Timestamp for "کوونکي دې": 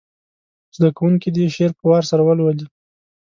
0.97-1.45